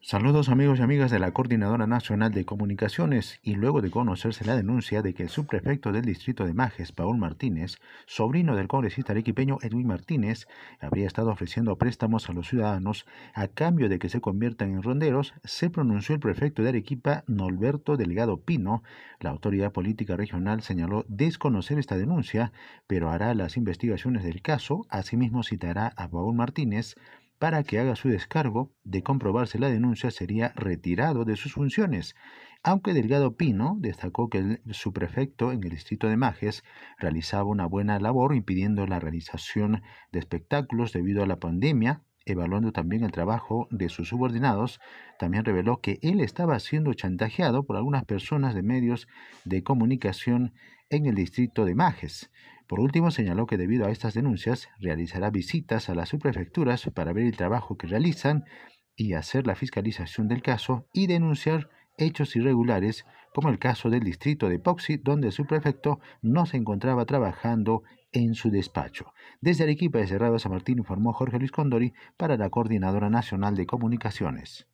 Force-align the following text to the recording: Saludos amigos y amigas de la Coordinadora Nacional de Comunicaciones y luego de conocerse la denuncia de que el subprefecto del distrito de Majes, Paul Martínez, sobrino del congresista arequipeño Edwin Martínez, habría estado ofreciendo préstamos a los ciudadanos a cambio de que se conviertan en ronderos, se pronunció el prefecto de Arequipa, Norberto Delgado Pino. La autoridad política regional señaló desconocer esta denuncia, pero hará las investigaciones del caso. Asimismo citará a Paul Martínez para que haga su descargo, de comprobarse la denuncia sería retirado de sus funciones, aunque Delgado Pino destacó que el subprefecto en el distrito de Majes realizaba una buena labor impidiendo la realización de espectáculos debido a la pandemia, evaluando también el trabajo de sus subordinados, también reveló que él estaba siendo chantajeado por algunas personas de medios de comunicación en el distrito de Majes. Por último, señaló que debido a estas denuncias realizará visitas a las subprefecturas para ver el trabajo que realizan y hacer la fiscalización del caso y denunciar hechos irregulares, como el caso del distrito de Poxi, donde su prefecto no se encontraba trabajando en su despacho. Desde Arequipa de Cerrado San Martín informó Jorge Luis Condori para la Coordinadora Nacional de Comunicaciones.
Saludos 0.00 0.48
amigos 0.48 0.78
y 0.78 0.82
amigas 0.82 1.10
de 1.10 1.18
la 1.18 1.32
Coordinadora 1.32 1.88
Nacional 1.88 2.32
de 2.32 2.44
Comunicaciones 2.44 3.40
y 3.42 3.56
luego 3.56 3.82
de 3.82 3.90
conocerse 3.90 4.44
la 4.44 4.54
denuncia 4.54 5.02
de 5.02 5.12
que 5.12 5.24
el 5.24 5.28
subprefecto 5.28 5.90
del 5.90 6.04
distrito 6.04 6.46
de 6.46 6.54
Majes, 6.54 6.92
Paul 6.92 7.18
Martínez, 7.18 7.78
sobrino 8.06 8.54
del 8.54 8.68
congresista 8.68 9.12
arequipeño 9.12 9.58
Edwin 9.60 9.88
Martínez, 9.88 10.46
habría 10.80 11.08
estado 11.08 11.30
ofreciendo 11.30 11.76
préstamos 11.76 12.30
a 12.30 12.32
los 12.32 12.48
ciudadanos 12.48 13.06
a 13.34 13.48
cambio 13.48 13.88
de 13.88 13.98
que 13.98 14.08
se 14.08 14.20
conviertan 14.20 14.70
en 14.70 14.84
ronderos, 14.84 15.34
se 15.42 15.68
pronunció 15.68 16.14
el 16.14 16.20
prefecto 16.20 16.62
de 16.62 16.68
Arequipa, 16.68 17.24
Norberto 17.26 17.96
Delgado 17.96 18.40
Pino. 18.40 18.84
La 19.18 19.30
autoridad 19.30 19.72
política 19.72 20.16
regional 20.16 20.62
señaló 20.62 21.04
desconocer 21.08 21.76
esta 21.80 21.98
denuncia, 21.98 22.52
pero 22.86 23.10
hará 23.10 23.34
las 23.34 23.56
investigaciones 23.56 24.22
del 24.22 24.42
caso. 24.42 24.86
Asimismo 24.90 25.42
citará 25.42 25.92
a 25.96 26.08
Paul 26.08 26.36
Martínez 26.36 26.94
para 27.38 27.62
que 27.62 27.78
haga 27.78 27.96
su 27.96 28.08
descargo, 28.08 28.72
de 28.84 29.02
comprobarse 29.02 29.58
la 29.58 29.68
denuncia 29.68 30.10
sería 30.10 30.52
retirado 30.56 31.24
de 31.24 31.36
sus 31.36 31.52
funciones, 31.52 32.16
aunque 32.62 32.94
Delgado 32.94 33.36
Pino 33.36 33.76
destacó 33.78 34.28
que 34.28 34.38
el 34.38 34.60
subprefecto 34.70 35.52
en 35.52 35.62
el 35.62 35.70
distrito 35.70 36.08
de 36.08 36.16
Majes 36.16 36.64
realizaba 36.98 37.44
una 37.44 37.66
buena 37.66 38.00
labor 38.00 38.34
impidiendo 38.34 38.86
la 38.86 38.98
realización 38.98 39.82
de 40.10 40.18
espectáculos 40.18 40.92
debido 40.92 41.22
a 41.22 41.26
la 41.26 41.38
pandemia, 41.38 42.02
evaluando 42.28 42.72
también 42.72 43.04
el 43.04 43.12
trabajo 43.12 43.68
de 43.70 43.88
sus 43.88 44.08
subordinados, 44.08 44.80
también 45.18 45.44
reveló 45.44 45.80
que 45.80 45.98
él 46.02 46.20
estaba 46.20 46.58
siendo 46.60 46.94
chantajeado 46.94 47.64
por 47.64 47.76
algunas 47.76 48.04
personas 48.04 48.54
de 48.54 48.62
medios 48.62 49.08
de 49.44 49.62
comunicación 49.62 50.52
en 50.90 51.06
el 51.06 51.14
distrito 51.14 51.64
de 51.64 51.74
Majes. 51.74 52.30
Por 52.66 52.80
último, 52.80 53.10
señaló 53.10 53.46
que 53.46 53.56
debido 53.56 53.86
a 53.86 53.90
estas 53.90 54.14
denuncias 54.14 54.68
realizará 54.78 55.30
visitas 55.30 55.88
a 55.88 55.94
las 55.94 56.10
subprefecturas 56.10 56.90
para 56.94 57.12
ver 57.12 57.24
el 57.24 57.36
trabajo 57.36 57.76
que 57.76 57.86
realizan 57.86 58.44
y 58.94 59.14
hacer 59.14 59.46
la 59.46 59.54
fiscalización 59.54 60.28
del 60.28 60.42
caso 60.42 60.86
y 60.92 61.06
denunciar 61.06 61.70
hechos 61.96 62.36
irregulares, 62.36 63.06
como 63.34 63.48
el 63.48 63.58
caso 63.58 63.90
del 63.90 64.04
distrito 64.04 64.48
de 64.48 64.58
Poxi, 64.58 64.96
donde 64.96 65.30
su 65.30 65.46
prefecto 65.46 66.00
no 66.22 66.46
se 66.46 66.56
encontraba 66.56 67.04
trabajando 67.06 67.82
en 68.12 68.34
su 68.34 68.50
despacho. 68.50 69.12
Desde 69.40 69.64
Arequipa 69.64 69.98
de 69.98 70.06
Cerrado 70.06 70.38
San 70.38 70.52
Martín 70.52 70.78
informó 70.78 71.12
Jorge 71.12 71.38
Luis 71.38 71.52
Condori 71.52 71.92
para 72.16 72.36
la 72.36 72.50
Coordinadora 72.50 73.10
Nacional 73.10 73.56
de 73.56 73.66
Comunicaciones. 73.66 74.66